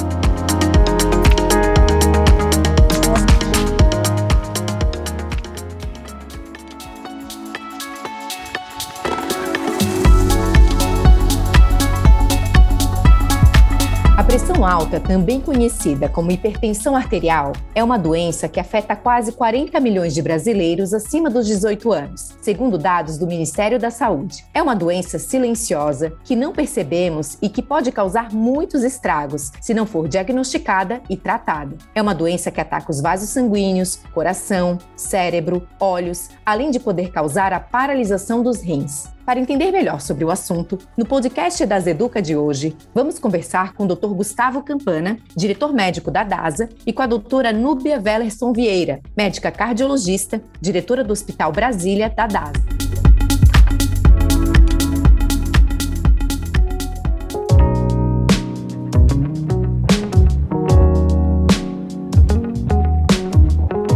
[14.71, 20.21] Alta, também conhecida como hipertensão arterial, é uma doença que afeta quase 40 milhões de
[20.21, 24.45] brasileiros acima dos 18 anos, segundo dados do Ministério da Saúde.
[24.53, 29.85] É uma doença silenciosa que não percebemos e que pode causar muitos estragos se não
[29.85, 31.77] for diagnosticada e tratada.
[31.93, 37.51] É uma doença que ataca os vasos sanguíneos, coração, cérebro, olhos, além de poder causar
[37.51, 39.09] a paralisação dos rins.
[39.25, 43.83] Para entender melhor sobre o assunto, no podcast das Educa de hoje, vamos conversar com
[43.83, 44.07] o Dr.
[44.07, 50.41] Gustavo Campana, diretor médico da DASA, e com a doutora Núbia Wellerson Vieira, médica cardiologista,
[50.59, 52.51] diretora do Hospital Brasília da DASA.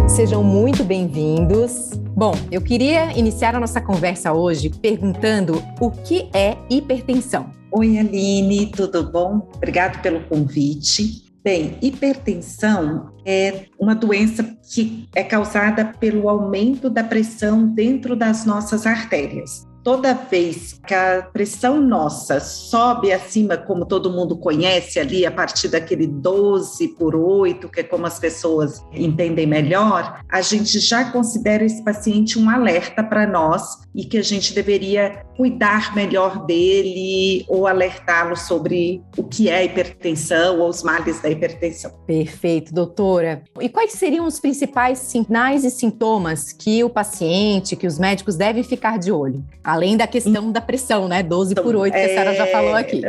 [0.08, 2.05] Sejam muito bem-vindos.
[2.16, 7.52] Bom, eu queria iniciar a nossa conversa hoje perguntando o que é hipertensão.
[7.70, 9.50] Oi, Aline, tudo bom?
[9.54, 11.26] Obrigado pelo convite.
[11.44, 14.44] Bem, hipertensão é uma doença
[14.74, 21.22] que é causada pelo aumento da pressão dentro das nossas artérias toda vez que a
[21.32, 27.70] pressão nossa sobe acima, como todo mundo conhece ali, a partir daquele 12 por 8,
[27.70, 33.04] que é como as pessoas entendem melhor, a gente já considera esse paciente um alerta
[33.04, 39.50] para nós e que a gente deveria cuidar melhor dele ou alertá-lo sobre o que
[39.50, 41.92] é hipertensão ou os males da hipertensão.
[42.08, 43.44] Perfeito, doutora.
[43.60, 48.64] E quais seriam os principais sinais e sintomas que o paciente, que os médicos devem
[48.64, 49.46] ficar de olho?
[49.76, 51.22] Além da questão da pressão, né?
[51.22, 53.02] 12 por 8, que a senhora já falou aqui.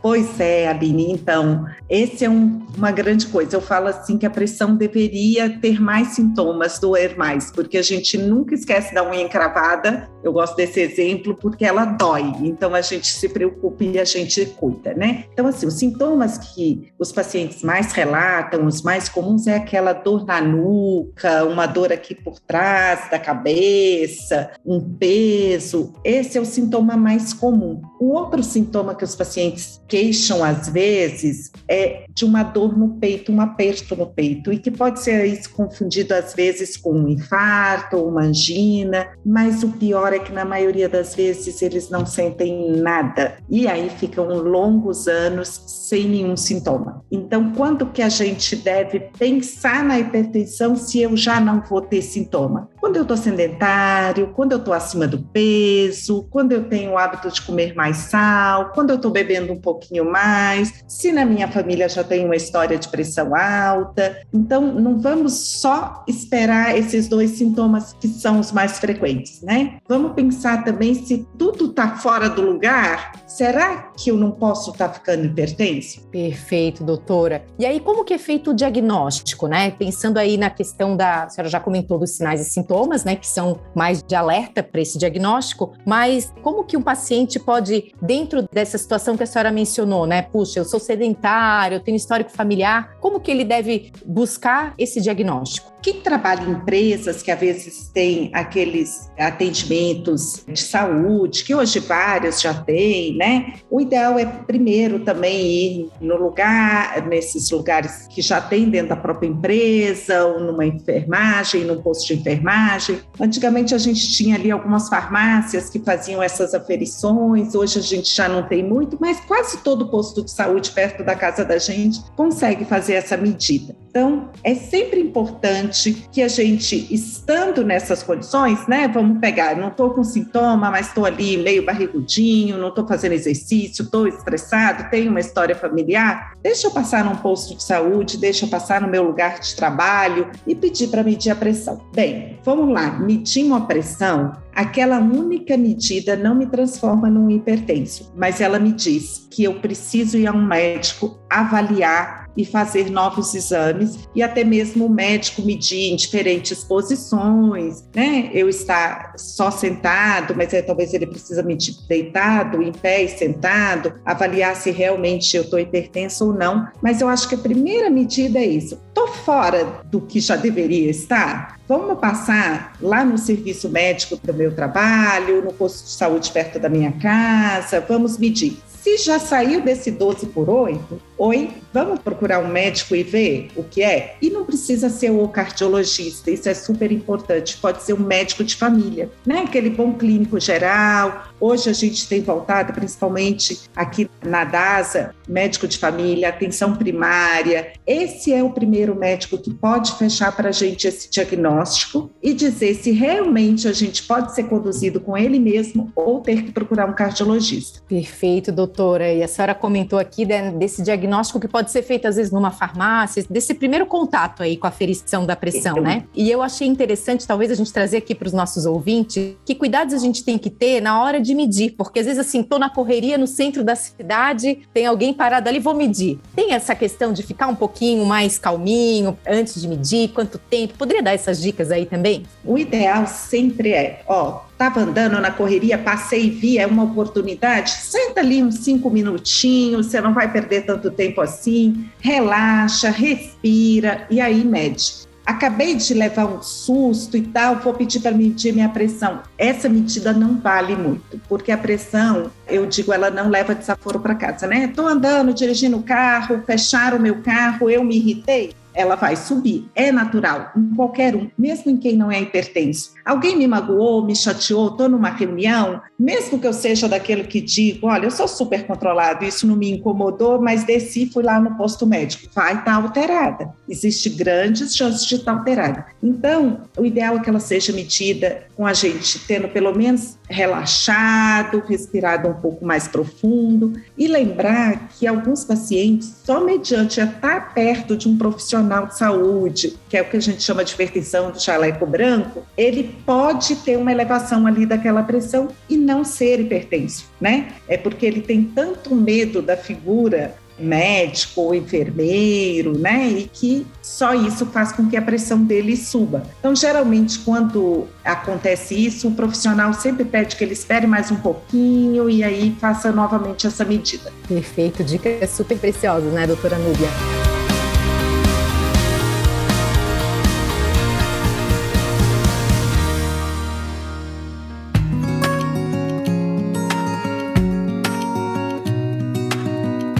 [0.00, 1.10] Pois é, Aline.
[1.12, 3.56] Então, esse é um, uma grande coisa.
[3.56, 8.16] Eu falo assim que a pressão deveria ter mais sintomas, doer mais, porque a gente
[8.16, 10.08] nunca esquece da unha encravada.
[10.24, 12.32] Eu gosto desse exemplo porque ela dói.
[12.42, 15.24] Então, a gente se preocupa e a gente cuida, né?
[15.32, 20.24] Então, assim, os sintomas que os pacientes mais relatam, os mais comuns, é aquela dor
[20.24, 26.44] na nuca, uma dor aqui por trás da cabeça, um peso isso, esse é o
[26.44, 27.82] sintoma mais comum.
[28.00, 33.32] O outro sintoma que os pacientes queixam às vezes é de uma dor no peito,
[33.32, 38.08] um aperto no peito, e que pode ser confundido às vezes com um infarto ou
[38.08, 43.38] uma angina, mas o pior é que na maioria das vezes eles não sentem nada
[43.50, 47.04] e aí ficam longos anos sem nenhum sintoma.
[47.10, 52.02] Então, quando que a gente deve pensar na hipertensão se eu já não vou ter
[52.02, 52.68] sintoma?
[52.80, 57.30] Quando eu estou sedentário, quando eu estou acima do peso, quando eu tenho o hábito
[57.30, 61.88] de comer mais sal, quando eu estou bebendo um pouquinho mais, se na minha família
[61.88, 64.20] já tem uma história de pressão alta.
[64.32, 69.78] Então, não vamos só esperar esses dois sintomas que são os mais frequentes, né?
[69.88, 74.88] Vamos pensar também se tudo está fora do lugar, será que eu não posso estar
[74.88, 75.75] tá ficando hipertenso?
[76.10, 77.44] Perfeito, doutora.
[77.58, 79.70] E aí, como que é feito o diagnóstico, né?
[79.70, 83.26] Pensando aí na questão da, a senhora já comentou dos sinais e sintomas, né, que
[83.26, 88.78] são mais de alerta para esse diagnóstico, mas como que um paciente pode, dentro dessa
[88.78, 90.22] situação que a senhora mencionou, né?
[90.22, 95.75] Puxa, eu sou sedentário, eu tenho histórico familiar, como que ele deve buscar esse diagnóstico?
[95.86, 102.40] Quem trabalha em empresas que às vezes têm aqueles atendimentos de saúde, que hoje vários
[102.40, 103.54] já têm, né?
[103.70, 108.96] O ideal é primeiro também ir no lugar, nesses lugares que já tem dentro da
[108.96, 112.98] própria empresa, ou numa enfermagem, num posto de enfermagem.
[113.20, 118.28] Antigamente a gente tinha ali algumas farmácias que faziam essas aferições, hoje a gente já
[118.28, 122.64] não tem muito, mas quase todo posto de saúde perto da casa da gente consegue
[122.64, 123.76] fazer essa medida.
[123.88, 125.75] Então, é sempre importante
[126.12, 128.88] que a gente, estando nessas condições, né?
[128.88, 133.84] Vamos pegar, não estou com sintoma, mas estou ali meio barrigudinho, não estou fazendo exercício,
[133.84, 138.48] estou estressado, tenho uma história familiar, deixa eu passar num posto de saúde, deixa eu
[138.48, 141.80] passar no meu lugar de trabalho e pedir para medir a pressão.
[141.94, 148.40] Bem, vamos lá, medir uma pressão aquela única medida não me transforma num hipertenso, mas
[148.40, 153.98] ela me diz que eu preciso ir a um médico avaliar e fazer novos exames
[154.14, 158.30] e até mesmo o médico medir em diferentes posições, né?
[158.32, 163.94] Eu estar só sentado, mas é, talvez ele precisa medir deitado, em pé e sentado,
[164.04, 166.68] avaliar se realmente eu estou hipertenso ou não.
[166.82, 168.78] Mas eu acho que a primeira medida é isso.
[168.88, 171.56] Estou fora do que já deveria estar?
[171.68, 176.68] Vamos passar lá no serviço médico do meu trabalho, no posto de saúde perto da
[176.68, 178.56] minha casa, vamos medir.
[178.86, 183.64] Se já saiu desse 12 por 8, oi, vamos procurar um médico e ver o
[183.64, 184.14] que é?
[184.22, 188.54] E não precisa ser o cardiologista, isso é super importante, pode ser um médico de
[188.54, 189.40] família, né?
[189.40, 191.24] Aquele bom clínico geral.
[191.40, 197.72] Hoje a gente tem voltado, principalmente aqui na DASA, médico de família, atenção primária.
[197.84, 202.74] Esse é o primeiro médico que pode fechar para a gente esse diagnóstico e dizer
[202.76, 206.94] se realmente a gente pode ser conduzido com ele mesmo ou ter que procurar um
[206.94, 207.80] cardiologista.
[207.88, 209.12] Perfeito, doutora.
[209.12, 213.24] E a senhora comentou aqui desse diagnóstico que pode ser feito às vezes numa farmácia,
[213.28, 216.04] desse primeiro contato aí com a ferição da pressão, né?
[216.14, 219.94] E eu achei interessante, talvez a gente trazer aqui para os nossos ouvintes, que cuidados
[219.94, 222.68] a gente tem que ter na hora de medir, porque às vezes assim, tô na
[222.68, 226.18] correria no centro da cidade, tem alguém parado ali, vou medir.
[226.34, 230.74] Tem essa questão de ficar um pouquinho mais calminho antes de medir, quanto tempo?
[230.74, 232.24] Poderia dar essas dicas aí também?
[232.44, 237.70] O ideal sempre é, ó, estava andando na correria, passei e vi, é uma oportunidade,
[237.70, 244.18] senta ali uns cinco minutinhos, você não vai perder tanto tempo assim, relaxa, respira e
[244.18, 245.06] aí mede.
[245.26, 249.22] Acabei de levar um susto e tal, vou pedir para medir minha pressão.
[249.36, 254.14] Essa medida não vale muito, porque a pressão, eu digo, ela não leva desaforo para
[254.14, 254.66] casa, né?
[254.66, 259.68] Estou andando, dirigindo o carro, fecharam o meu carro, eu me irritei ela vai subir.
[259.74, 262.92] É natural, em qualquer um, mesmo em quem não é hipertenso.
[263.06, 267.86] Alguém me magoou, me chateou, estou numa reunião, mesmo que eu seja daquele que digo,
[267.86, 271.86] olha, eu sou super controlado, isso não me incomodou, mas desci, fui lá no posto
[271.86, 273.54] médico, vai estar tá alterada.
[273.68, 275.86] Existe grandes chances de estar tá alterada.
[276.02, 281.62] Então, o ideal é que ela seja medida com a gente tendo pelo menos relaxado,
[281.68, 288.08] respirado um pouco mais profundo e lembrar que alguns pacientes, só mediante estar perto de
[288.08, 291.86] um profissional de saúde, que é o que a gente chama de hipertensão do chaleco
[291.86, 297.48] branco, ele pode ter uma elevação ali daquela pressão e não ser hipertenso, né?
[297.68, 303.08] É porque ele tem tanto medo da figura médico ou enfermeiro, né?
[303.08, 306.22] E que só isso faz com que a pressão dele suba.
[306.40, 312.08] Então, geralmente, quando acontece isso, o profissional sempre pede que ele espere mais um pouquinho
[312.08, 314.12] e aí faça novamente essa medida.
[314.26, 317.35] Perfeito, dicas super preciosas, né, doutora Núbia?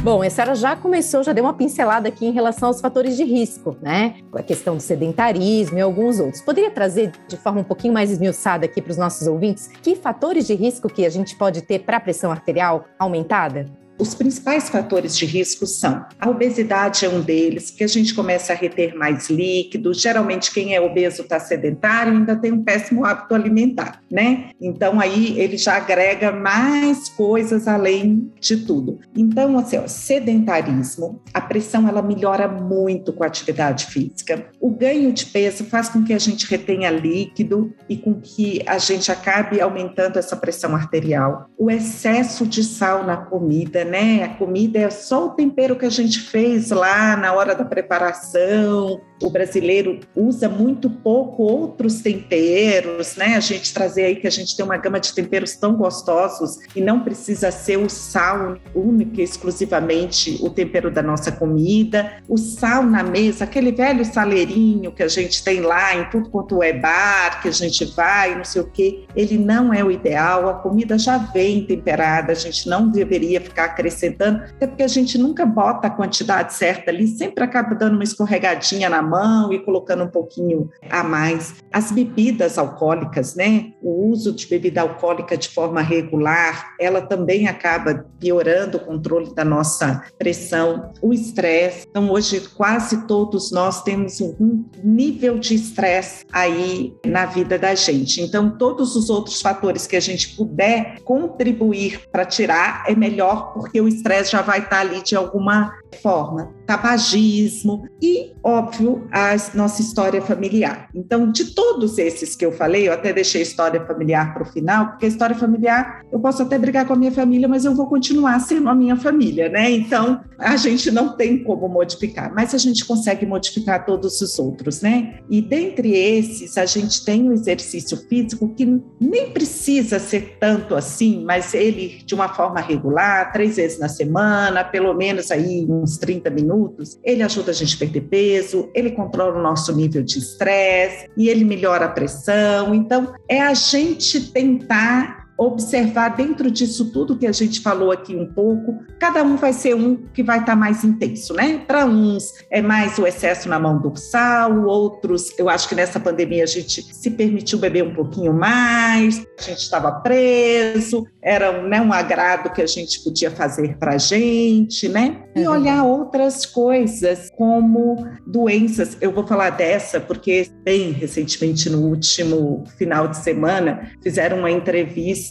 [0.07, 3.25] Bom, a senhora já começou, já deu uma pincelada aqui em relação aos fatores de
[3.25, 4.15] risco, né?
[4.33, 6.41] A questão do sedentarismo e alguns outros.
[6.41, 10.47] Poderia trazer de forma um pouquinho mais esmiuçada aqui para os nossos ouvintes que fatores
[10.47, 13.67] de risco que a gente pode ter para a pressão arterial aumentada?
[13.99, 18.53] Os principais fatores de risco são a obesidade é um deles, que a gente começa
[18.53, 19.95] a reter mais líquido.
[19.95, 24.51] Geralmente, quem é obeso está sedentário ainda tem um péssimo hábito alimentar, né?
[24.61, 29.01] Então, aí ele já agrega mais coisas além de tudo.
[29.17, 34.47] Então, assim, ó, sedentarismo, a pressão ela melhora muito com a atividade física.
[34.61, 38.79] O ganho de peso faz com que a gente retenha líquido e com que a
[38.79, 41.49] gente acabe aumentando essa pressão arterial.
[41.57, 44.25] O excesso de sal na comida né?
[44.25, 49.01] A comida é só o tempero que a gente fez lá na hora da preparação,
[49.23, 53.35] o brasileiro usa muito pouco outros temperos, né?
[53.37, 56.81] A gente trazer aí que a gente tem uma gama de temperos tão gostosos e
[56.83, 62.23] não precisa ser o sal único e exclusivamente o tempero da nossa comida.
[62.29, 66.63] O sal na mesa, aquele velho saleirinho que a gente tem lá em tudo quanto
[66.63, 70.49] é bar, que a gente vai, não sei o quê, ele não é o ideal.
[70.49, 75.19] A comida já vem temperada, a gente não deveria ficar acrescentando, até porque a gente
[75.19, 80.05] nunca bota a quantidade certa ali, sempre acaba dando uma escorregadinha na mão e colocando
[80.05, 81.57] um pouquinho a mais.
[81.73, 83.73] As bebidas alcoólicas, né?
[83.83, 89.45] O uso de bebida alcoólica de forma regular, ela também acaba piorando o controle da
[89.45, 91.87] nossa pressão, o estresse.
[91.89, 98.23] Então, hoje, quase todos nós temos um nível de estresse aí na vida da gente.
[98.23, 103.66] Então, todos os outros fatores que a gente puder contribuir para tirar é melhor, porque
[103.81, 110.21] o estresse já vai estar ali de alguma forma, tabagismo e, óbvio, a nossa história
[110.21, 110.89] familiar.
[110.95, 114.47] Então, de todos esses que eu falei, eu até deixei a história familiar para o
[114.47, 117.75] final, porque a história familiar, eu posso até brigar com a minha família, mas eu
[117.75, 119.71] vou continuar sendo a minha família, né?
[119.71, 124.81] Então, a gente não tem como modificar, mas a gente consegue modificar todos os outros,
[124.81, 125.21] né?
[125.31, 131.25] E dentre esses, a gente tem o exercício físico que nem precisa ser tanto assim,
[131.25, 136.29] mas ele de uma forma regular, três vezes na semana, pelo menos aí uns 30
[136.31, 141.09] minutos, ele ajuda a gente a perder peso, ele controla o nosso nível de estresse
[141.17, 142.75] e ele melhora a pressão.
[142.75, 148.27] Então, é a gente tentar observar dentro disso tudo que a gente falou aqui um
[148.27, 151.63] pouco, cada um vai ser um que vai estar tá mais intenso, né?
[151.67, 156.45] Para uns é mais o excesso na mão dorsal, outros, eu acho que nessa pandemia
[156.45, 161.93] a gente se permitiu beber um pouquinho mais, a gente estava preso, era né, um
[161.93, 165.23] agrado que a gente podia fazer para a gente, né?
[165.35, 165.53] E uhum.
[165.53, 168.97] olhar outras coisas, como doenças.
[169.01, 175.26] Eu vou falar dessa, porque bem recentemente, no último final de semana, fizeram uma entrevista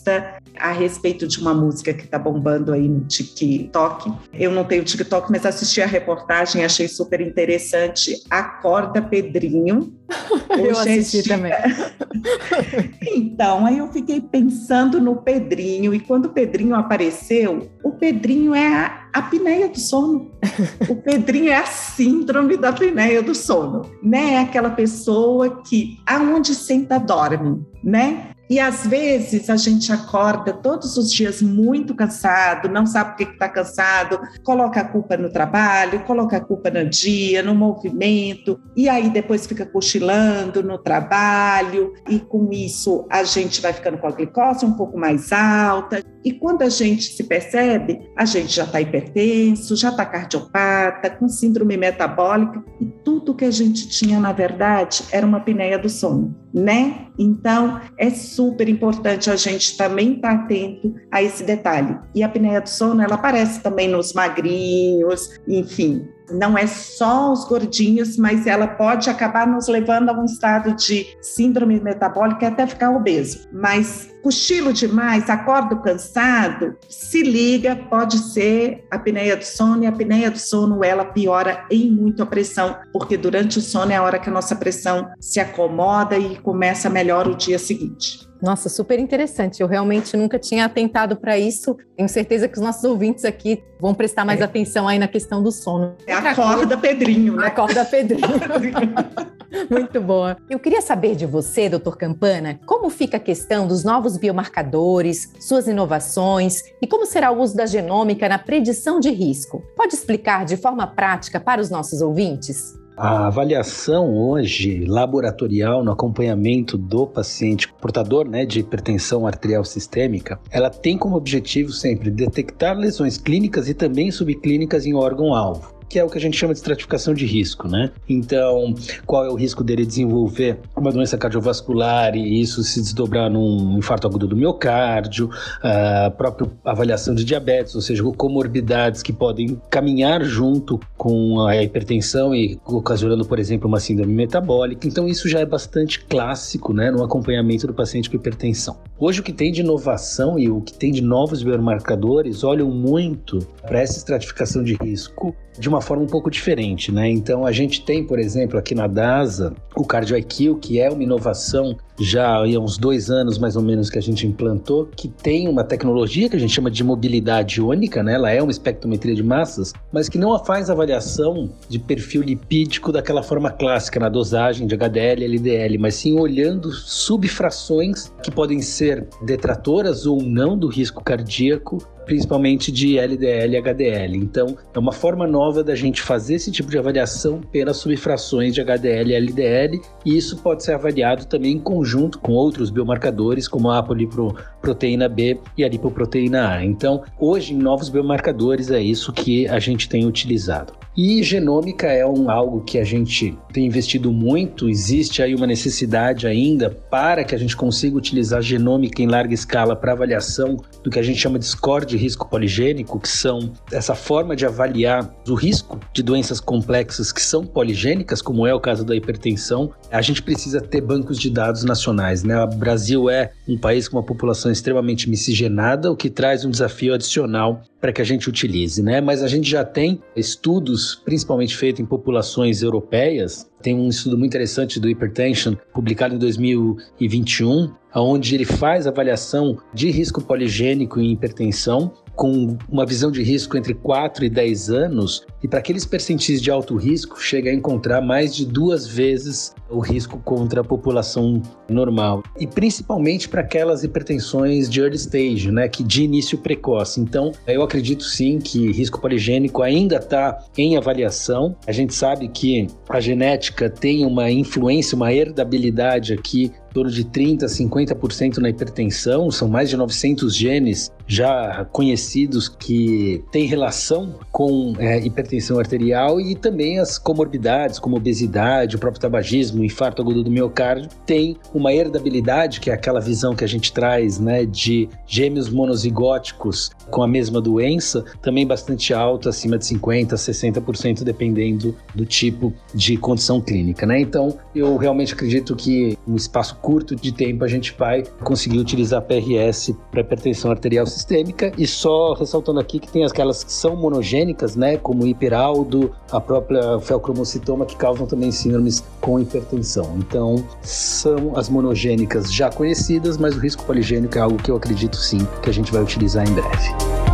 [0.58, 4.12] a respeito de uma música que está bombando aí no TikTok.
[4.34, 8.24] Eu não tenho TikTok, mas assisti a reportagem, achei super interessante.
[8.30, 9.94] Acorda Pedrinho.
[10.50, 11.36] eu assisti dia...
[11.36, 11.52] também.
[13.16, 18.68] então, aí eu fiquei pensando no Pedrinho, e quando o Pedrinho apareceu, o Pedrinho é
[18.68, 20.32] a, a apneia do sono.
[20.90, 24.36] o Pedrinho é a síndrome da apneia do sono, né?
[24.36, 28.35] É aquela pessoa que aonde senta dorme, né?
[28.50, 33.34] E às vezes a gente acorda todos os dias muito cansado, não sabe por que
[33.34, 38.88] está cansado, coloca a culpa no trabalho, coloca a culpa no dia, no movimento, e
[38.88, 44.12] aí depois fica cochilando no trabalho, e com isso a gente vai ficando com a
[44.12, 46.04] glicose um pouco mais alta.
[46.24, 51.28] E quando a gente se percebe, a gente já está hipertenso, já está cardiopata, com
[51.28, 56.45] síndrome metabólica, e tudo que a gente tinha, na verdade, era uma apneia do sono
[56.56, 57.08] né?
[57.20, 61.98] Então, é super importante a gente também estar tá atento a esse detalhe.
[62.16, 67.46] E a apneia do sono, ela aparece também nos magrinhos, enfim, não é só os
[67.46, 72.92] gordinhos, mas ela pode acabar nos levando a um estado de síndrome metabólica até ficar
[72.92, 73.48] obeso.
[73.52, 79.90] Mas cochilo demais, acordo cansado, se liga, pode ser a apneia do sono e a
[79.90, 84.02] apneia do sono ela piora em muito a pressão, porque durante o sono é a
[84.02, 88.28] hora que a nossa pressão se acomoda e começa melhor o dia seguinte.
[88.42, 89.62] Nossa, super interessante.
[89.62, 91.76] Eu realmente nunca tinha atentado para isso.
[91.96, 94.44] Tenho certeza que os nossos ouvintes aqui vão prestar mais é.
[94.44, 95.96] atenção aí na questão do sono.
[96.06, 97.48] É a corda Pedrinho, né?
[97.48, 98.28] Acorda Pedrinho.
[99.70, 100.38] Muito boa.
[100.50, 105.68] Eu queria saber de você, doutor Campana, como fica a questão dos novos biomarcadores, suas
[105.68, 109.64] inovações e como será o uso da genômica na predição de risco.
[109.76, 112.76] Pode explicar de forma prática para os nossos ouvintes?
[112.98, 120.70] A avaliação hoje laboratorial no acompanhamento do paciente portador né, de hipertensão arterial sistêmica, ela
[120.70, 126.10] tem como objetivo sempre detectar lesões clínicas e também subclínicas em órgão-alvo que é o
[126.10, 127.90] que a gente chama de estratificação de risco, né?
[128.10, 128.76] Então,
[129.06, 134.06] qual é o risco dele desenvolver uma doença cardiovascular e isso se desdobrar num infarto
[134.06, 135.30] agudo do miocárdio,
[135.64, 142.36] a própria avaliação de diabetes, ou seja, comorbidades que podem caminhar junto com a hipertensão
[142.36, 144.86] e ocasionando, por exemplo, uma síndrome metabólica.
[144.86, 148.76] Então, isso já é bastante clássico, né, no acompanhamento do paciente com hipertensão.
[149.00, 153.40] Hoje, o que tem de inovação e o que tem de novos biomarcadores olham muito
[153.66, 157.10] para essa estratificação de risco de uma forma um pouco diferente, né?
[157.10, 161.04] Então a gente tem, por exemplo, aqui na DASA, o Cardio IQ, que é uma
[161.04, 165.48] inovação já há uns dois anos mais ou menos que a gente implantou, que tem
[165.48, 168.14] uma tecnologia que a gente chama de mobilidade única, né?
[168.14, 173.24] Ela é uma espectrometria de massas, mas que não faz avaliação de perfil lipídico daquela
[173.24, 179.08] forma clássica na dosagem de HDL e LDL, mas sim olhando subfrações que podem ser
[179.22, 184.16] detratoras ou não do risco cardíaco principalmente de LDL e HDL.
[184.18, 188.62] Então, é uma forma nova da gente fazer esse tipo de avaliação pelas subfrações de
[188.62, 191.85] HDL e LDL, e isso pode ser avaliado também em conjunto
[192.20, 196.66] com outros biomarcadores, como a apolipoproteína B e a lipoproteína A.
[196.66, 200.74] Então, hoje, em novos biomarcadores, é isso que a gente tem utilizado.
[200.98, 206.26] E genômica é um algo que a gente tem investido muito, existe aí uma necessidade
[206.26, 210.98] ainda para que a gente consiga utilizar genômica em larga escala para avaliação do que
[210.98, 215.34] a gente chama de score de risco poligênico, que são essa forma de avaliar o
[215.34, 219.72] risco de doenças complexas que são poligênicas, como é o caso da hipertensão.
[219.92, 222.42] A gente precisa ter bancos de dados nacionais, né?
[222.42, 226.94] O Brasil é um país com uma população extremamente miscigenada, o que traz um desafio
[226.94, 229.02] adicional para que a gente utilize, né?
[229.02, 233.50] Mas a gente já tem estudos, principalmente feitos em populações europeias.
[233.62, 239.92] Tem um estudo muito interessante do Hypertension, publicado em 2021, onde ele faz avaliação de
[239.92, 245.48] risco poligênico em hipertensão com uma visão de risco entre 4 e 10 anos, e
[245.48, 250.18] para aqueles percentis de alto risco, chega a encontrar mais de duas vezes o risco
[250.20, 252.24] contra a população normal.
[252.40, 257.00] E principalmente para aquelas hipertensões de early stage, né, que de início precoce.
[257.00, 261.56] Então, eu acredito sim que risco poligênico ainda está em avaliação.
[261.68, 267.44] A gente sabe que a genética tem uma influência, uma herdabilidade aqui torno de 30%
[267.44, 274.74] a 50% na hipertensão, são mais de 900 genes já conhecidos que têm relação com
[274.80, 280.32] é, hipertensão arterial e também as comorbidades, como obesidade, o próprio tabagismo, infarto agudo do
[280.32, 285.50] miocárdio, tem uma herdabilidade, que é aquela visão que a gente traz né, de gêmeos
[285.50, 292.54] monozigóticos com a mesma doença, também bastante alta, acima de 50%, 60%, dependendo do tipo
[292.74, 293.86] de condição clínica.
[293.86, 294.00] Né?
[294.00, 299.02] Então, eu realmente acredito que um espaço curto de tempo a gente vai conseguir utilizar
[299.02, 304.56] PRS para hipertensão arterial sistêmica e só ressaltando aqui que tem aquelas que são monogênicas,
[304.56, 309.96] né, como o hiperaldo, a própria felcromocitoma que causam também síndromes com hipertensão.
[309.98, 314.96] Então, são as monogênicas já conhecidas, mas o risco poligênico é algo que eu acredito
[314.98, 317.05] sim que a gente vai utilizar em breve.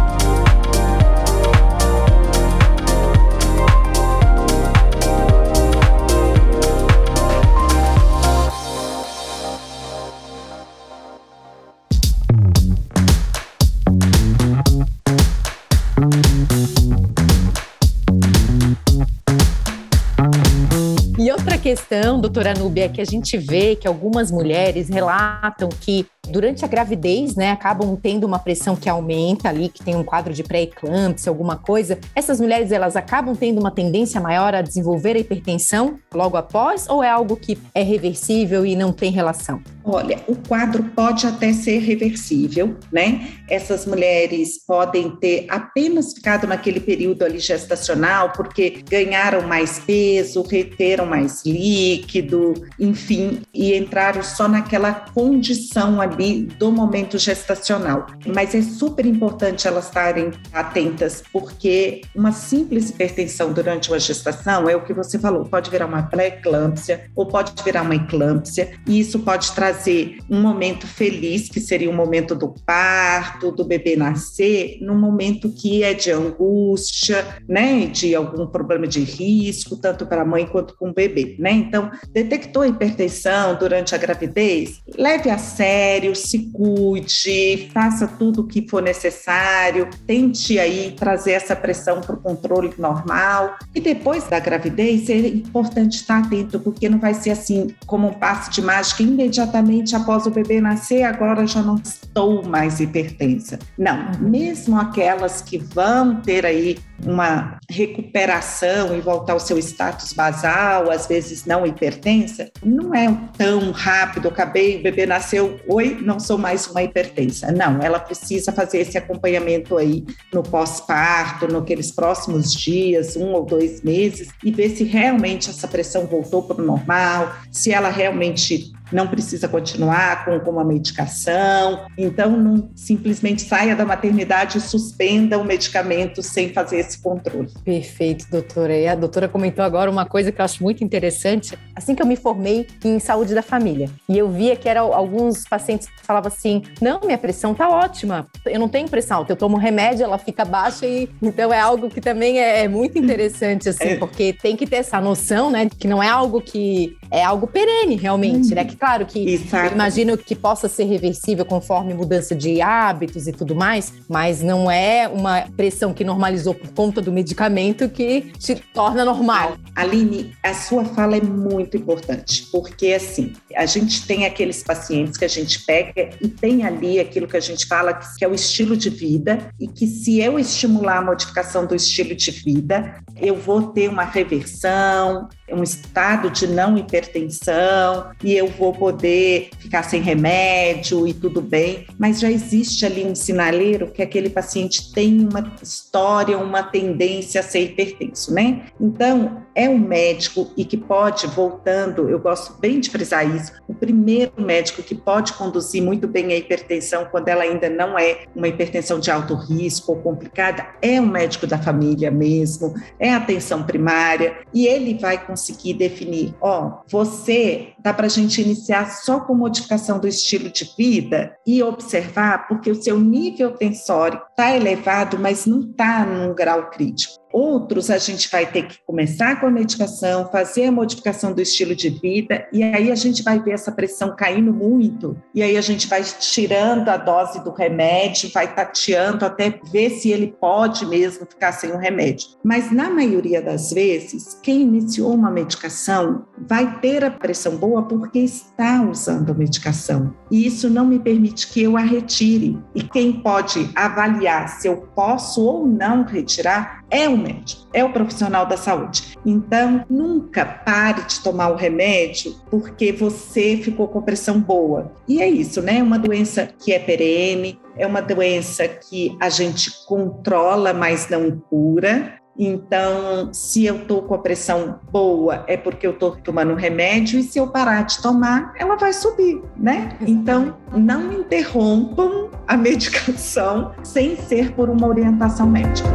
[21.72, 26.68] Questão, doutora Núbia, é que a gente vê que algumas mulheres relatam que durante a
[26.68, 31.30] gravidez, né, acabam tendo uma pressão que aumenta ali, que tem um quadro de pré-eclâmpsia,
[31.30, 32.00] alguma coisa.
[32.16, 37.04] Essas mulheres, elas acabam tendo uma tendência maior a desenvolver a hipertensão logo após ou
[37.04, 39.62] é algo que é reversível e não tem relação?
[39.84, 43.28] Olha, o quadro pode até ser reversível, né?
[43.50, 51.06] Essas mulheres podem ter apenas ficado naquele período ali gestacional porque ganharam mais peso, reteram
[51.06, 58.06] mais líquido, enfim, e entraram só naquela condição ali ali do momento gestacional.
[58.26, 64.76] Mas é super importante elas estarem atentas, porque uma simples hipertensão durante uma gestação é
[64.76, 69.20] o que você falou, pode virar uma pré-eclâmpsia ou pode virar uma eclâmpsia, e isso
[69.20, 74.98] pode trazer um momento feliz, que seria o momento do parto, do bebê nascer, num
[74.98, 80.46] momento que é de angústia, né, de algum problema de risco, tanto para a mãe
[80.46, 81.52] quanto com o bebê, né?
[81.52, 88.48] Então, detectou hipertensão durante a gravidez, leve a sério sério, se cuide, faça tudo o
[88.48, 93.56] que for necessário, tente aí trazer essa pressão para o controle normal.
[93.76, 98.14] E depois da gravidez, é importante estar atento, porque não vai ser assim como um
[98.14, 103.60] passe de mágica imediatamente após o bebê nascer, agora já não estou mais hipertensa.
[103.78, 110.90] Não, mesmo aquelas que vão ter aí uma recuperação e voltar ao seu status basal,
[110.92, 114.28] às vezes não hipertensa, não é tão rápido.
[114.28, 117.52] Acabei, o bebê nasceu, oi, não sou mais uma hipertensa.
[117.52, 123.82] Não, ela precisa fazer esse acompanhamento aí no pós-parto, naqueles próximos dias, um ou dois
[123.82, 129.08] meses, e ver se realmente essa pressão voltou para o normal, se ela realmente não
[129.08, 131.86] precisa continuar com, com uma medicação.
[131.98, 137.50] Então, não simplesmente saia da maternidade e suspenda o medicamento sem fazer esse controle.
[137.64, 138.76] Perfeito, doutora.
[138.76, 141.58] E a doutora comentou agora uma coisa que eu acho muito interessante.
[141.76, 145.44] Assim que eu me formei em saúde da família, e eu via que eram alguns
[145.44, 149.36] pacientes que falavam assim: não, minha pressão tá ótima, eu não tenho pressão alta, eu
[149.36, 153.70] tomo remédio, ela fica baixa, e então é algo que também é, é muito interessante,
[153.70, 153.96] assim, é.
[153.98, 157.96] porque tem que ter essa noção, né, que não é algo que é algo perene,
[157.96, 158.56] realmente, hum.
[158.56, 158.64] né?
[158.64, 159.20] Que claro que
[159.52, 164.72] eu imagino que possa ser reversível conforme mudança de hábitos e tudo mais, mas não
[164.72, 169.58] é uma pressão que normalizou por conta do medicamento que te torna normal.
[169.76, 175.26] Aline, a sua fala é muito importante, porque assim, a gente tem aqueles pacientes que
[175.26, 178.78] a gente pega e tem ali aquilo que a gente fala que é o estilo
[178.78, 183.68] de vida e que se eu estimular a modificação do estilo de vida, eu vou
[183.68, 191.08] ter uma reversão, um estado de não hipertensão e eu vou poder ficar sem remédio
[191.08, 196.38] e tudo bem, mas já existe ali um sinaleiro que aquele paciente tem uma história,
[196.38, 198.66] uma tendência a ser hipertenso, né?
[198.80, 203.74] Então, é um médico e que pode, voltando, eu gosto bem de frisar isso, o
[203.74, 208.48] primeiro médico que pode conduzir muito bem a hipertensão quando ela ainda não é uma
[208.48, 213.64] hipertensão de alto risco ou complicada, é o médico da família mesmo, é a atenção
[213.64, 219.34] primária, e ele vai conseguir definir, ó, você dá para a gente iniciar só com
[219.34, 225.46] modificação do estilo de vida e observar, porque o seu nível tensório está elevado, mas
[225.46, 227.21] não está num grau crítico.
[227.34, 231.76] Outros a gente vai ter que começar com a medicação, fazer a modificação do estilo
[231.76, 235.62] de vida, e aí a gente vai ver essa pressão caindo muito, e aí a
[235.62, 241.26] gente vai tirando a dose do remédio, vai tateando até ver se ele pode mesmo
[241.26, 242.30] ficar sem o remédio.
[242.44, 248.20] Mas na maioria das vezes, quem iniciou uma medicação vai ter a pressão boa porque
[248.20, 250.14] está usando a medicação.
[250.30, 252.58] E isso não me permite que eu a retire.
[252.74, 257.94] E quem pode avaliar se eu posso ou não retirar é o médico, é o
[257.94, 259.18] profissional da saúde.
[259.26, 264.92] Então, nunca pare de tomar o remédio porque você ficou com pressão boa.
[265.08, 265.78] E é isso, né?
[265.78, 271.32] É uma doença que é perene, é uma doença que a gente controla, mas não
[271.50, 272.22] cura.
[272.38, 277.24] Então, se eu estou com a pressão boa, é porque eu estou tomando remédio, e
[277.24, 279.98] se eu parar de tomar, ela vai subir, né?
[280.02, 285.90] Então, não interrompam a medicação sem ser por uma orientação médica.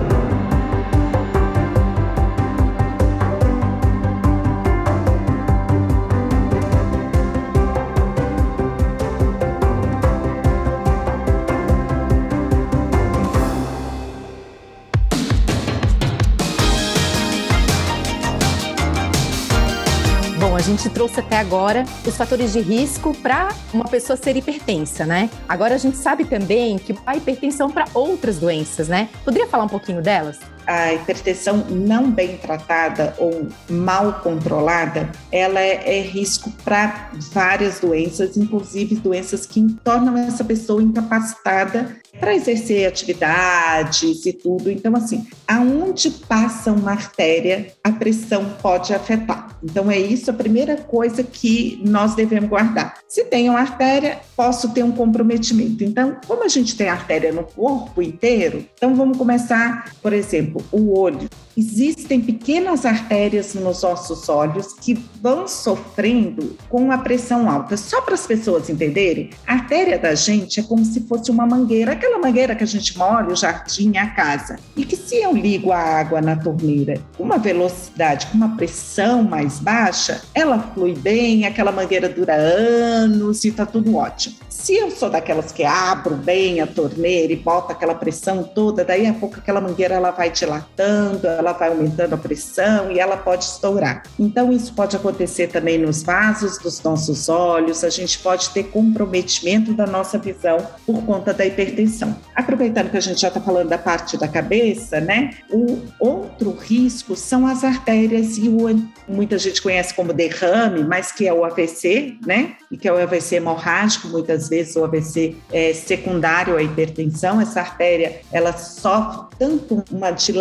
[20.66, 25.30] Gente trouxe até agora os fatores de risco para uma pessoa ser hipertensa, né?
[25.48, 29.08] Agora a gente sabe também que há hipertensão para outras doenças, né?
[29.24, 30.40] Poderia falar um pouquinho delas?
[30.66, 38.36] A hipertensão não bem tratada ou mal controlada, ela é, é risco para várias doenças,
[38.36, 44.70] inclusive doenças que tornam essa pessoa incapacitada para exercer atividades e tudo.
[44.70, 49.56] Então, assim, aonde passa uma artéria, a pressão pode afetar.
[49.62, 52.98] Então, é isso a primeira coisa que nós devemos guardar.
[53.08, 55.82] Se tem uma artéria, posso ter um comprometimento.
[55.82, 60.98] Então, como a gente tem artéria no corpo inteiro, então vamos começar, por exemplo, o
[60.98, 67.76] olho existem pequenas artérias nos nossos olhos que vão sofrendo com a pressão alta.
[67.76, 71.92] Só para as pessoas entenderem, a artéria da gente é como se fosse uma mangueira,
[71.92, 74.58] aquela mangueira que a gente molha o jardim, a casa.
[74.76, 79.22] E que se eu ligo a água na torneira com uma velocidade, com uma pressão
[79.22, 84.36] mais baixa, ela flui bem, aquela mangueira dura anos e está tudo ótimo.
[84.48, 89.06] Se eu sou daquelas que abro bem a torneira e boto aquela pressão toda, daí
[89.06, 93.44] a pouco aquela mangueira ela vai dilatando, ela vai aumentando a pressão e ela pode
[93.44, 94.04] estourar.
[94.18, 99.74] Então, isso pode acontecer também nos vasos dos nossos olhos, a gente pode ter comprometimento
[99.74, 102.16] da nossa visão por conta da hipertensão.
[102.34, 105.34] Aproveitando que a gente já está falando da parte da cabeça, né?
[105.50, 108.66] O outro risco são as artérias e o
[109.08, 112.56] muita gente conhece como derrame, mas que é o AVC, né?
[112.70, 117.40] E que é o AVC hemorrágico, muitas vezes o AVC é secundário à hipertensão.
[117.40, 120.35] Essa artéria, ela sofre tanto uma dilatação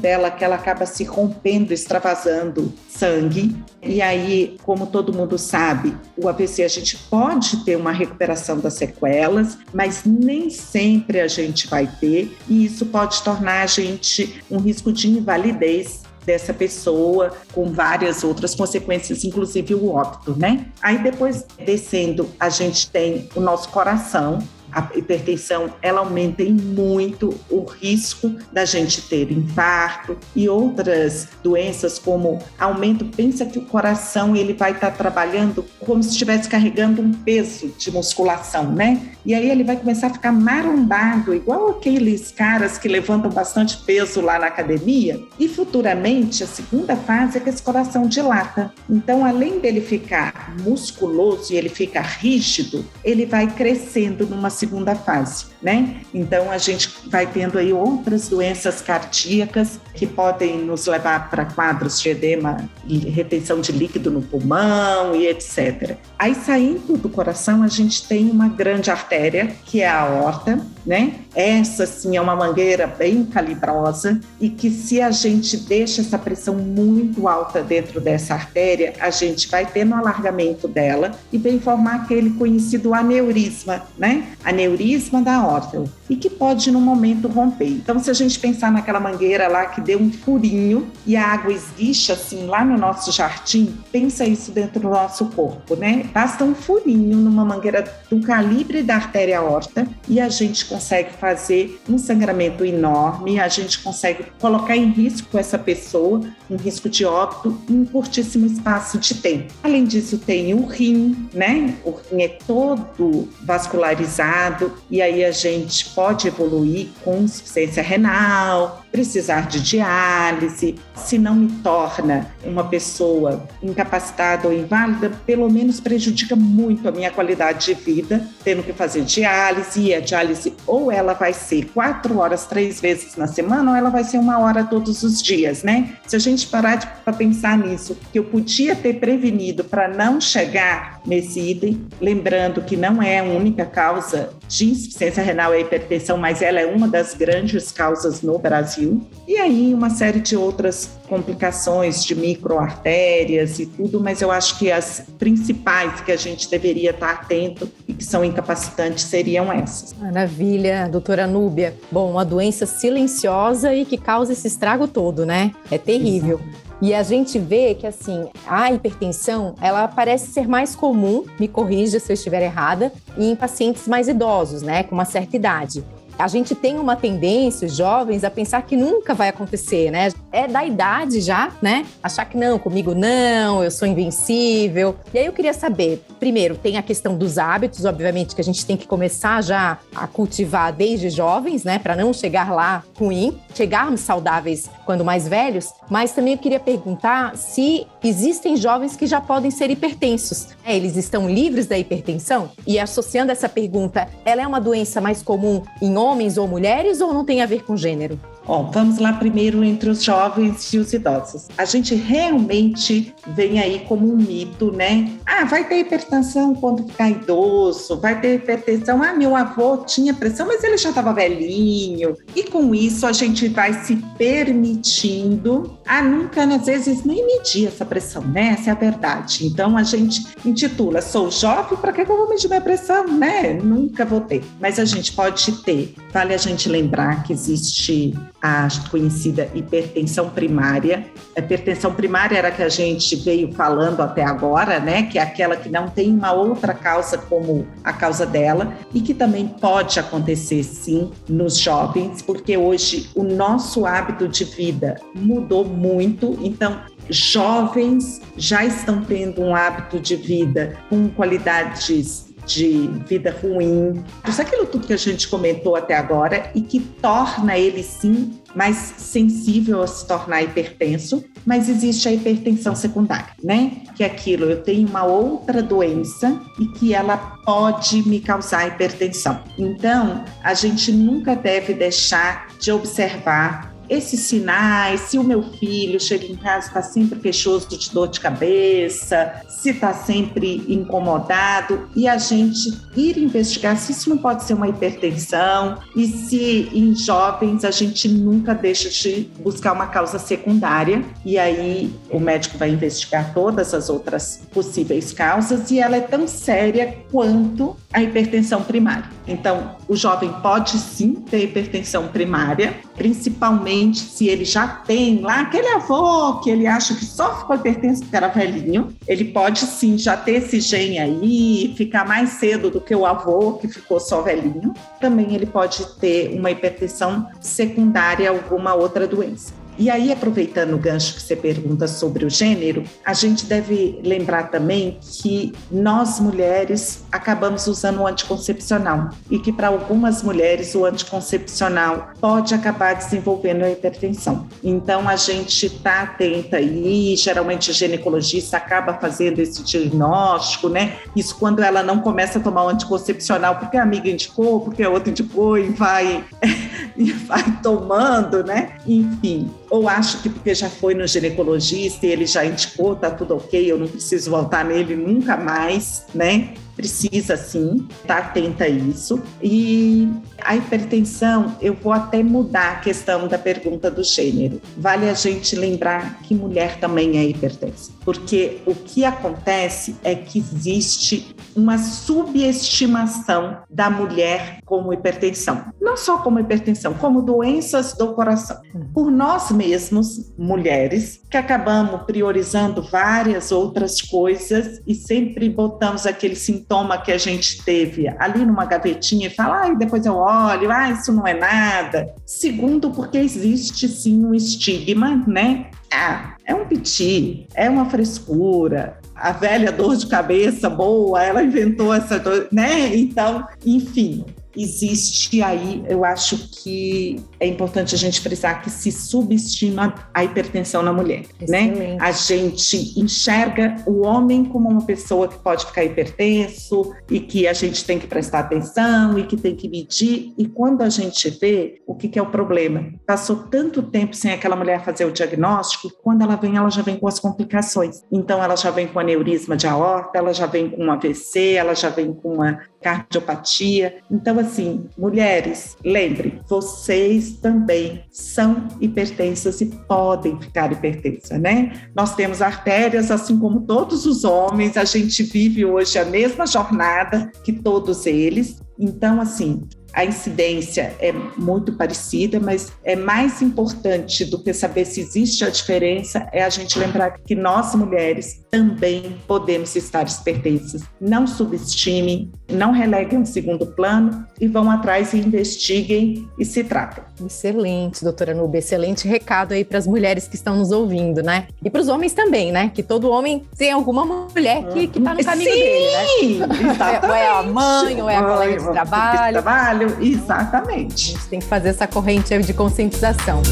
[0.00, 3.56] dela que ela acaba se rompendo, extravasando sangue.
[3.82, 8.74] E aí, como todo mundo sabe, o AVC a gente pode ter uma recuperação das
[8.74, 14.58] sequelas, mas nem sempre a gente vai ter, e isso pode tornar a gente um
[14.58, 20.66] risco de invalidez dessa pessoa, com várias outras consequências, inclusive o óbito, né?
[20.82, 24.38] Aí depois, descendo, a gente tem o nosso coração,
[24.78, 32.38] a hipertensão ela aumenta muito o risco da gente ter infarto e outras doenças como
[32.58, 33.04] aumento.
[33.04, 37.72] Pensa que o coração ele vai estar tá trabalhando como se estivesse carregando um peso
[37.76, 39.14] de musculação, né?
[39.26, 44.20] E aí ele vai começar a ficar marombado, igual aqueles caras que levantam bastante peso
[44.20, 45.20] lá na academia.
[45.38, 48.72] E futuramente, a segunda fase é que esse coração dilata.
[48.88, 55.46] Então, além dele ficar musculoso e ele fica rígido, ele vai crescendo numa segunda fase,
[55.60, 55.96] né?
[56.14, 62.00] Então, a gente vai tendo aí outras doenças cardíacas que podem nos levar para quadros
[62.00, 65.96] de edema e retenção de líquido no pulmão e etc.
[66.18, 71.14] Aí, saindo do coração, a gente tem uma grande artéria, que é a aorta, né?
[71.34, 76.54] Essa sim é uma mangueira bem calibrosa e que se a gente deixa essa pressão
[76.54, 81.96] muito alta dentro dessa artéria, a gente vai ter no alargamento dela e vem formar
[81.96, 84.28] aquele conhecido aneurisma, né?
[84.44, 87.68] Aneurisma da aorta hard e que pode no momento romper.
[87.68, 91.52] Então, se a gente pensar naquela mangueira lá que deu um furinho e a água
[91.52, 96.04] esguicha assim lá no nosso jardim, pensa isso dentro do nosso corpo, né?
[96.12, 101.80] Basta um furinho numa mangueira do calibre da artéria aorta e a gente consegue fazer
[101.88, 107.58] um sangramento enorme, a gente consegue colocar em risco essa pessoa, um risco de óbito
[107.68, 109.52] em um curtíssimo espaço de tempo.
[109.62, 111.74] Além disso, tem o rim, né?
[111.84, 119.48] O rim é todo vascularizado e aí a gente pode evoluir com insuficiência renal, precisar
[119.48, 126.88] de diálise, se não me torna uma pessoa incapacitada ou inválida, pelo menos prejudica muito
[126.88, 131.32] a minha qualidade de vida, tendo que fazer diálise, e a diálise ou ela vai
[131.32, 135.22] ser quatro horas, três vezes na semana, ou ela vai ser uma hora todos os
[135.22, 135.94] dias, né?
[136.06, 141.00] Se a gente parar para pensar nisso, que eu podia ter prevenido para não chegar
[141.04, 146.42] nesse item, lembrando que não é a única causa de insuficiência renal e hipertensão, mas
[146.42, 150.98] ela é uma das grandes causas no Brasil Brasil, e aí uma série de outras
[151.08, 156.90] complicações de microartérias e tudo, mas eu acho que as principais que a gente deveria
[156.90, 159.94] estar atento e que são incapacitantes seriam essas.
[159.94, 161.74] Maravilha, doutora Núbia.
[161.90, 165.52] Bom, uma doença silenciosa e que causa esse estrago todo, né?
[165.70, 166.38] É terrível.
[166.38, 166.68] Exato.
[166.80, 171.98] E a gente vê que assim, a hipertensão, ela parece ser mais comum, me corrija
[171.98, 175.82] se eu estiver errada, em pacientes mais idosos, né, com uma certa idade
[176.18, 180.08] a gente tem uma tendência, os jovens, a pensar que nunca vai acontecer, né?
[180.32, 181.86] É da idade já, né?
[182.02, 184.96] Achar que não, comigo não, eu sou invencível.
[185.14, 188.66] E aí eu queria saber, primeiro, tem a questão dos hábitos, obviamente, que a gente
[188.66, 191.78] tem que começar já a cultivar desde jovens, né?
[191.78, 195.72] Para não chegar lá ruim, chegarmos saudáveis quando mais velhos.
[195.88, 200.48] Mas também eu queria perguntar se existem jovens que já podem ser hipertensos.
[200.64, 202.50] É, eles estão livres da hipertensão?
[202.66, 206.07] E associando essa pergunta, ela é uma doença mais comum em homens?
[206.08, 208.18] Homens ou mulheres ou não tem a ver com gênero?
[208.48, 211.48] Bom, vamos lá primeiro entre os jovens e os idosos.
[211.58, 215.12] A gente realmente vem aí como um mito, né?
[215.26, 219.02] Ah, vai ter hipertensão quando ficar idoso, vai ter hipertensão.
[219.02, 222.16] Ah, meu avô tinha pressão, mas ele já estava velhinho.
[222.34, 227.84] E com isso a gente vai se permitindo a nunca, às vezes, nem medir essa
[227.84, 228.56] pressão, né?
[228.58, 229.46] Essa é a verdade.
[229.46, 233.52] Então a gente intitula: sou jovem, para que eu vou medir minha pressão, né?
[233.52, 234.42] Nunca vou ter.
[234.58, 235.94] Mas a gente pode ter.
[236.12, 241.06] Vale a gente lembrar que existe a conhecida hipertensão primária.
[241.36, 245.04] A hipertensão primária era a que a gente veio falando até agora, né?
[245.04, 249.12] Que é aquela que não tem uma outra causa como a causa dela e que
[249.12, 256.38] também pode acontecer sim nos jovens, porque hoje o nosso hábito de vida mudou muito,
[256.42, 256.80] então
[257.10, 264.66] jovens já estão tendo um hábito de vida com qualidades de vida ruim, tudo aquilo
[264.66, 269.86] tudo que a gente comentou até agora e que torna ele sim mais sensível a
[269.86, 273.82] se tornar hipertenso, mas existe a hipertensão secundária, né?
[273.94, 279.40] Que é aquilo, eu tenho uma outra doença e que ela pode me causar hipertensão.
[279.58, 286.26] Então, a gente nunca deve deixar de observar esses sinais, se o meu filho chega
[286.26, 292.18] em casa está sempre queixoso de dor de cabeça, se está sempre incomodado, e a
[292.18, 297.70] gente ir investigar se isso não pode ser uma hipertensão, e se em jovens a
[297.70, 303.74] gente nunca deixa de buscar uma causa secundária, e aí o médico vai investigar todas
[303.74, 309.08] as outras possíveis causas, e ela é tão séria quanto a hipertensão primária.
[309.26, 315.68] Então, o jovem pode sim ter hipertensão primária, principalmente se ele já tem lá aquele
[315.68, 320.16] avô que ele acha que só ficou hipertenso porque era velhinho, ele pode sim já
[320.16, 324.72] ter esse gene aí, ficar mais cedo do que o avô que ficou só velhinho.
[325.00, 329.57] Também ele pode ter uma hipertensão secundária a alguma outra doença.
[329.78, 334.50] E aí, aproveitando o gancho que você pergunta sobre o gênero, a gente deve lembrar
[334.50, 342.10] também que nós mulheres acabamos usando o anticoncepcional e que para algumas mulheres o anticoncepcional
[342.20, 344.48] pode acabar desenvolvendo a hipertensão.
[344.64, 350.96] Então a gente está atenta aí, geralmente o ginecologista acaba fazendo esse diagnóstico, né?
[351.14, 354.90] Isso quando ela não começa a tomar o anticoncepcional porque a amiga indicou, porque a
[354.90, 356.24] outra indicou e vai
[356.96, 358.76] e vai tomando, né?
[358.84, 363.36] Enfim, ou acho que porque já foi no ginecologista e ele já indicou, tá tudo
[363.36, 366.54] ok, eu não preciso voltar nele nunca mais, né?
[366.78, 369.20] Precisa sim estar atenta a isso.
[369.42, 370.08] E
[370.44, 374.60] a hipertensão, eu vou até mudar a questão da pergunta do gênero.
[374.76, 380.38] Vale a gente lembrar que mulher também é hipertensa, porque o que acontece é que
[380.38, 385.64] existe uma subestimação da mulher como hipertensão.
[385.80, 388.60] Não só como hipertensão, como doenças do coração.
[388.94, 396.67] Por nós mesmos, mulheres, que acabamos priorizando várias outras coisas e sempre botamos aquele sintoma
[397.04, 401.12] que a gente teve ali numa gavetinha e fala, ah, depois eu olho, ah, isso
[401.12, 402.14] não é nada.
[402.26, 405.70] Segundo, porque existe sim um estigma, né?
[405.92, 411.92] Ah, é um piti, é uma frescura, a velha dor de cabeça boa, ela inventou
[411.92, 412.94] essa dor, né?
[412.94, 414.24] Então, enfim,
[414.56, 420.82] existe aí, eu acho que é importante a gente frisar que se subestima a hipertensão
[420.82, 421.64] na mulher, né?
[421.64, 421.78] Excelente.
[421.78, 421.96] né?
[422.00, 427.52] A gente enxerga o homem como uma pessoa que pode ficar hipertenso e que a
[427.52, 430.32] gente tem que prestar atenção e que tem que medir.
[430.36, 432.92] E quando a gente vê, o que, que é o problema?
[433.06, 436.96] Passou tanto tempo sem aquela mulher fazer o diagnóstico, quando ela vem, ela já vem
[436.96, 438.02] com as complicações.
[438.10, 441.74] Então, ela já vem com aneurisma de aorta, ela já vem com um AVC, ela
[441.74, 443.98] já vem com uma cardiopatia.
[444.10, 451.88] Então, assim, mulheres, lembre, vocês também são hipertensas e podem ficar hipertensas, né?
[451.94, 457.30] Nós temos artérias, assim como todos os homens, a gente vive hoje a mesma jornada
[457.44, 458.60] que todos eles.
[458.78, 465.00] Então, assim, a incidência é muito parecida, mas é mais importante do que saber se
[465.00, 470.82] existe a diferença é a gente lembrar que nós mulheres também podemos estar hipertensas.
[471.00, 477.04] Não subestimem, não releguem um segundo plano e vão atrás e investiguem e se tratem.
[477.24, 481.48] Excelente, doutora Nube, excelente recado aí para as mulheres que estão nos ouvindo, né?
[481.62, 482.70] E para os homens também, né?
[482.74, 486.72] Que todo homem tem alguma mulher que está no caminho Sim, dele, né?
[486.72, 487.04] Exatamente.
[487.08, 489.26] ou é a mãe, ou é a colega de trabalho.
[489.26, 491.12] De trabalho, exatamente.
[491.12, 493.42] A gente tem que fazer essa corrente de conscientização.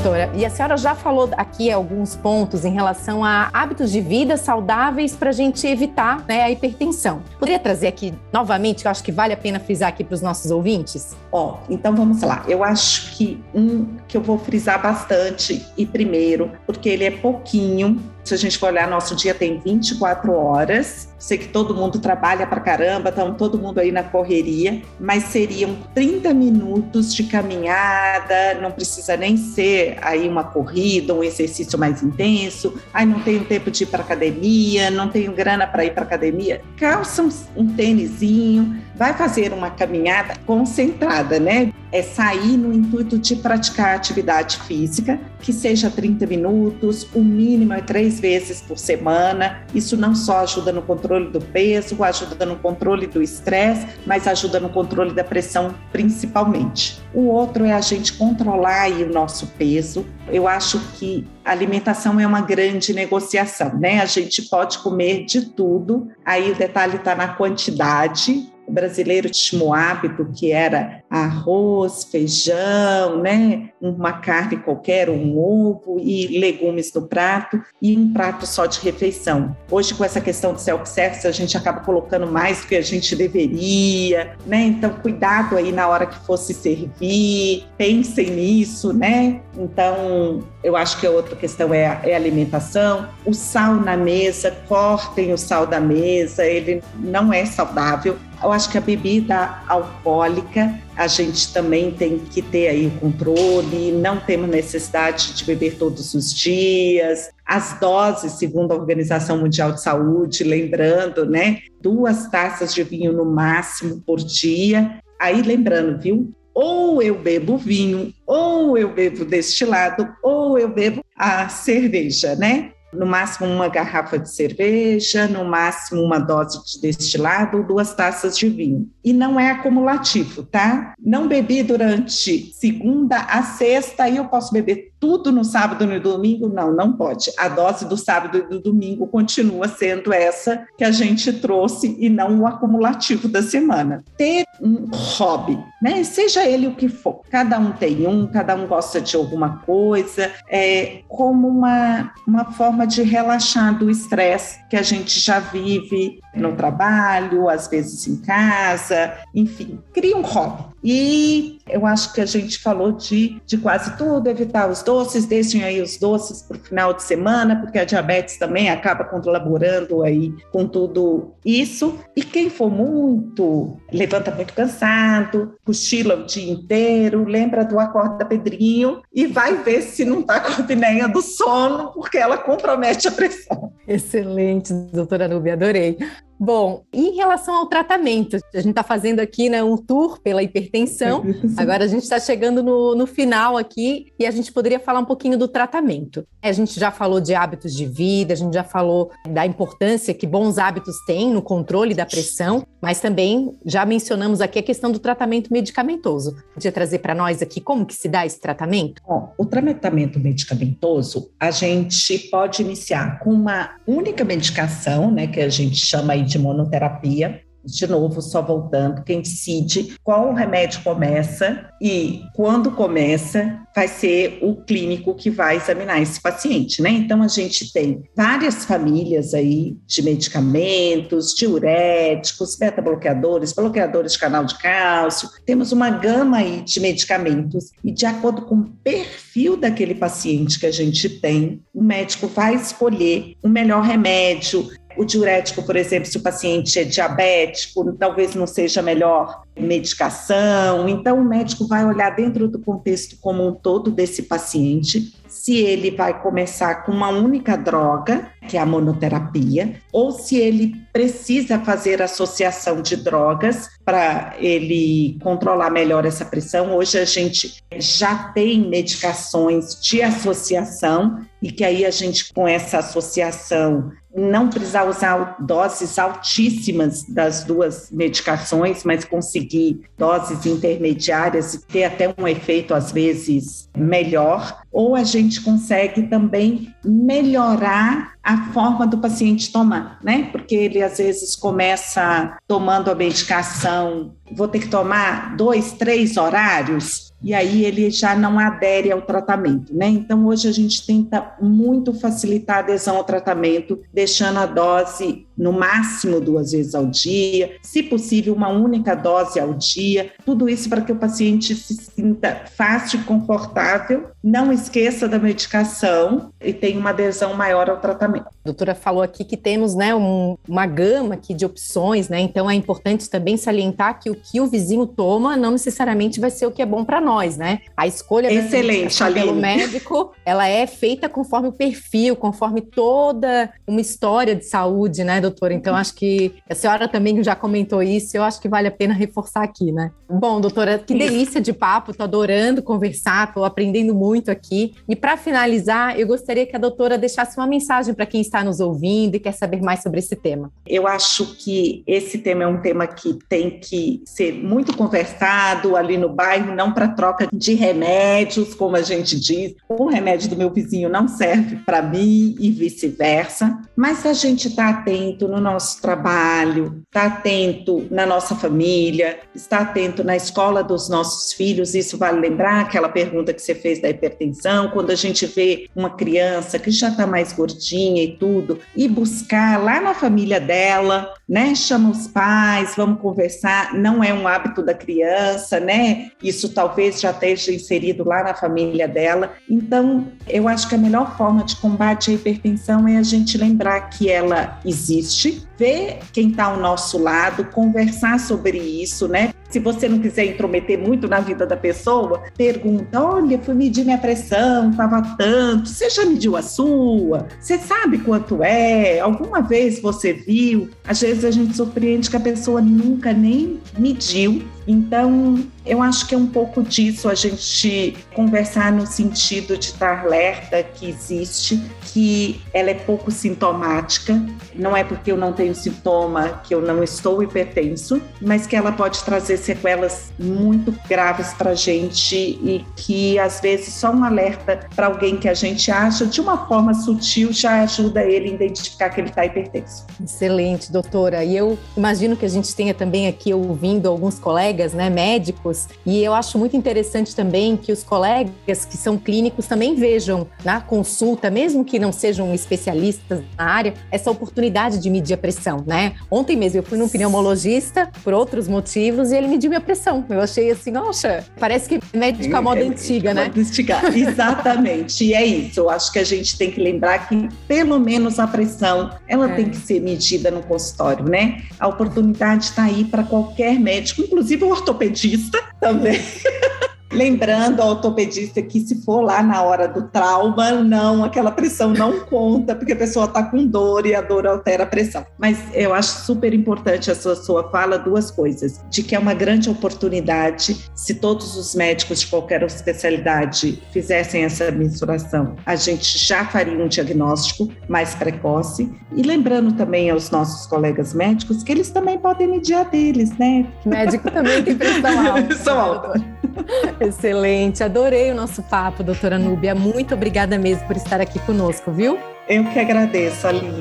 [0.00, 4.38] Doutora, e a senhora já falou aqui alguns pontos em relação a hábitos de vida
[4.38, 7.22] saudáveis para a gente evitar né, a hipertensão.
[7.38, 10.22] Poderia trazer aqui novamente, que eu acho que vale a pena frisar aqui para os
[10.22, 11.14] nossos ouvintes?
[11.30, 12.42] Ó, oh, então vamos lá.
[12.48, 18.00] Eu acho que um que eu vou frisar bastante, e primeiro, porque ele é pouquinho,
[18.24, 21.08] se a gente for olhar, nosso dia tem 24 horas.
[21.18, 25.76] Sei que todo mundo trabalha para caramba, estão todo mundo aí na correria, mas seriam
[25.94, 32.80] 30 minutos de caminhada, não precisa nem ser aí uma corrida, um exercício mais intenso.
[32.92, 36.62] Ai, não tenho tempo de ir para academia, não tenho grana para ir para academia.
[36.76, 41.72] Calça um, um tênisinho, vai fazer uma caminhada concentrada, né?
[41.90, 47.80] É sair no intuito de praticar atividade física, que seja 30 minutos, o mínimo é
[47.80, 49.62] três vezes por semana.
[49.74, 54.60] Isso não só ajuda no controle do peso, ajuda no controle do estresse, mas ajuda
[54.60, 57.00] no controle da pressão principalmente.
[57.14, 60.04] O outro é a gente controlar aí o nosso peso.
[60.28, 64.02] Eu acho que alimentação é uma grande negociação, né?
[64.02, 69.72] A gente pode comer de tudo, aí o detalhe está na quantidade brasileiro tinha um
[69.72, 73.70] hábito que era arroz, feijão, né?
[73.80, 79.56] uma carne qualquer, um ovo e legumes no prato e um prato só de refeição.
[79.70, 83.16] Hoje, com essa questão do self-service, a gente acaba colocando mais do que a gente
[83.16, 84.62] deveria, né?
[84.62, 89.40] Então, cuidado aí na hora que fosse servir, pensem nisso, né?
[89.56, 93.08] Então, eu acho que a outra questão é a, é a alimentação.
[93.24, 98.70] O sal na mesa, cortem o sal da mesa, ele não é saudável Eu acho
[98.70, 104.50] que a bebida alcoólica a gente também tem que ter aí o controle, não temos
[104.50, 107.30] necessidade de beber todos os dias.
[107.46, 113.24] As doses, segundo a Organização Mundial de Saúde, lembrando, né, duas taças de vinho no
[113.24, 115.00] máximo por dia.
[115.18, 116.34] Aí lembrando, viu?
[116.52, 122.72] Ou eu bebo vinho, ou eu bebo destilado, ou eu bebo a cerveja, né?
[122.92, 128.48] No máximo uma garrafa de cerveja, no máximo uma dose de destilado duas taças de
[128.48, 128.88] vinho.
[129.04, 130.94] E não é acumulativo, tá?
[130.98, 135.98] Não bebi durante segunda a sexta e eu posso beber tudo no sábado e no
[135.98, 136.48] domingo?
[136.48, 137.32] Não, não pode.
[137.36, 142.08] A dose do sábado e do domingo continua sendo essa que a gente trouxe e
[142.08, 144.04] não o acumulativo da semana.
[144.16, 146.04] Ter um hobby, né?
[146.04, 147.22] Seja ele o que for.
[147.30, 152.86] Cada um tem um, cada um gosta de alguma coisa, é como uma, uma forma
[152.86, 159.14] de relaxar do estresse que a gente já vive no trabalho, às vezes em casa,
[159.34, 160.69] enfim, cria um hobby.
[160.82, 165.62] E eu acho que a gente falou de, de quase tudo, evitar os doces, deixem
[165.62, 170.34] aí os doces para o final de semana, porque a diabetes também acaba colaborando aí
[170.50, 171.98] com tudo isso.
[172.16, 179.02] E quem for muito, levanta muito cansado, cochila o dia inteiro, lembra do acorda Pedrinho
[179.12, 183.12] e vai ver se não está com a apneia do sono, porque ela compromete a
[183.12, 183.72] pressão.
[183.86, 185.98] Excelente, doutora Nubia, adorei.
[186.42, 191.22] Bom, em relação ao tratamento, a gente está fazendo aqui né, um tour pela hipertensão.
[191.54, 195.04] Agora a gente está chegando no, no, final aqui e a gente poderia falar um
[195.04, 196.26] pouquinho do tratamento.
[196.42, 200.26] A gente já falou de hábitos de vida, a gente já falou da importância que
[200.26, 204.98] bons hábitos têm no controle da pressão, mas também já mencionamos aqui a questão do
[204.98, 206.34] tratamento medicamentoso.
[206.54, 209.02] Podia trazer para nós aqui como que se dá esse tratamento?
[209.06, 215.48] Bom, o tratamento medicamentoso a gente pode iniciar com uma única medicação, né, que a
[215.50, 217.42] gente chama aí de monoterapia.
[217.62, 224.56] De novo, só voltando, quem decide qual remédio começa e quando começa vai ser o
[224.56, 226.88] clínico que vai examinar esse paciente, né?
[226.88, 234.56] Então a gente tem várias famílias aí de medicamentos, diuréticos, beta-bloqueadores, bloqueadores de canal de
[234.58, 235.28] cálcio.
[235.44, 240.66] Temos uma gama aí de medicamentos e de acordo com o perfil daquele paciente que
[240.66, 244.70] a gente tem, o médico vai escolher o melhor remédio,
[245.00, 250.86] o diurético, por exemplo, se o paciente é diabético, talvez não seja melhor medicação.
[250.90, 255.90] Então, o médico vai olhar dentro do contexto como um todo desse paciente, se ele
[255.90, 262.02] vai começar com uma única droga, que é a monoterapia, ou se ele precisa fazer
[262.02, 266.76] associação de drogas para ele controlar melhor essa pressão.
[266.76, 272.78] Hoje a gente já tem medicações de associação e que aí a gente com essa
[272.78, 281.84] associação não precisar usar doses altíssimas das duas medicações, mas conseguir doses intermediárias e ter
[281.84, 288.98] até um efeito, às vezes, melhor, ou a gente consegue também melhorar a forma do
[288.98, 290.28] paciente tomar, né?
[290.30, 297.09] Porque ele às vezes começa tomando a medicação, vou ter que tomar dois, três horários,
[297.22, 299.86] e aí ele já não adere ao tratamento, né?
[299.86, 305.54] Então hoje a gente tenta muito facilitar a adesão ao tratamento, deixando a dose no
[305.54, 310.82] máximo duas vezes ao dia, se possível uma única dose ao dia, tudo isso para
[310.82, 316.90] que o paciente se sinta fácil e confortável, não esqueça da medicação e tenha uma
[316.90, 318.26] adesão maior ao tratamento.
[318.26, 322.20] A doutora falou aqui que temos né, um, uma gama aqui de opções, né?
[322.20, 326.46] Então é importante também salientar que o que o vizinho toma não necessariamente vai ser
[326.46, 327.60] o que é bom para nós, né?
[327.74, 334.36] A escolha Excelente, pelo médico, ela é feita conforme o perfil, conforme toda uma história
[334.36, 335.29] de saúde, né, doutora?
[335.52, 338.94] Então acho que a senhora também já comentou isso, eu acho que vale a pena
[338.94, 339.90] reforçar aqui, né?
[340.08, 344.74] Bom, doutora, que delícia de papo, tô adorando conversar, tô aprendendo muito aqui.
[344.88, 348.60] E para finalizar, eu gostaria que a doutora deixasse uma mensagem para quem está nos
[348.60, 350.50] ouvindo e quer saber mais sobre esse tema.
[350.66, 355.96] Eu acho que esse tema é um tema que tem que ser muito conversado ali
[355.96, 359.54] no bairro, não para troca de remédios, como a gente diz.
[359.68, 363.60] O remédio do meu vizinho não serve para mim e vice-versa.
[363.76, 370.02] Mas a gente está atento no nosso trabalho, está atento na nossa família, está atento
[370.04, 371.74] na escola dos nossos filhos.
[371.74, 375.90] Isso vale lembrar aquela pergunta que você fez da hipertensão, quando a gente vê uma
[375.90, 381.54] criança que já está mais gordinha e tudo, e buscar lá na família dela, né?
[381.54, 383.72] Chama os pais, vamos conversar.
[383.72, 386.10] Não é um hábito da criança, né?
[386.20, 389.34] Isso talvez já esteja inserido lá na família dela.
[389.48, 393.82] Então, eu acho que a melhor forma de combate à hipertensão é a gente lembrar
[393.90, 399.34] que ela existe, ver quem está ao nosso lado, conversar sobre isso, né?
[399.50, 403.98] Se você não quiser intrometer muito na vida da pessoa, pergunta: olha, fui medir minha
[403.98, 405.68] pressão, estava tanto.
[405.68, 407.26] Você já mediu a sua?
[407.38, 409.00] Você sabe quanto é?
[409.00, 410.70] Alguma vez você viu?
[410.86, 414.42] Às vezes a gente surpreende que a pessoa nunca nem mediu.
[414.70, 420.04] Então, eu acho que é um pouco disso a gente conversar no sentido de estar
[420.04, 421.60] alerta que existe,
[421.92, 424.20] que ela é pouco sintomática.
[424.54, 428.70] Não é porque eu não tenho sintoma que eu não estou hipertenso, mas que ela
[428.70, 434.68] pode trazer sequelas muito graves para a gente e que às vezes só um alerta
[434.76, 438.90] para alguém que a gente acha de uma forma sutil já ajuda ele a identificar
[438.90, 439.84] que ele está hipertenso.
[440.02, 441.24] Excelente, doutora.
[441.24, 446.02] E eu imagino que a gente tenha também aqui ouvindo alguns colegas, né, médicos, e
[446.02, 451.30] eu acho muito interessante também que os colegas que são clínicos também vejam na consulta,
[451.30, 455.94] mesmo que não sejam especialistas na área, essa oportunidade de medir a pressão, né?
[456.10, 460.04] Ontem mesmo eu fui num pneumologista por outros motivos e ele mediu minha pressão.
[460.08, 463.30] Eu achei assim, nossa, parece que médico à moda é, antiga, né?
[463.34, 463.80] Antiga.
[463.94, 465.04] Exatamente.
[465.04, 465.60] e é isso.
[465.60, 469.34] Eu acho que a gente tem que lembrar que pelo menos a pressão, ela é.
[469.36, 471.42] tem que ser medida no consultório, né?
[471.58, 476.00] A oportunidade está aí para qualquer médico, inclusive o ortopedista também.
[476.92, 482.00] Lembrando ao ortopedista que se for lá na hora do trauma, não, aquela pressão não
[482.00, 485.06] conta, porque a pessoa está com dor e a dor altera a pressão.
[485.16, 489.14] Mas eu acho super importante a sua, sua fala duas coisas: de que é uma
[489.14, 496.24] grande oportunidade se todos os médicos de qualquer especialidade fizessem essa mensuração, a gente já
[496.24, 498.70] faria um diagnóstico mais precoce.
[498.96, 503.46] E lembrando também aos nossos colegas médicos que eles também podem medir a deles, né?
[503.64, 505.22] Médico também tem pressão alta.
[505.22, 506.20] pressão alta.
[506.80, 509.54] Excelente, adorei o nosso papo, doutora Núbia.
[509.54, 511.98] Muito obrigada mesmo por estar aqui conosco, viu?
[512.26, 513.60] Eu que agradeço, Aline.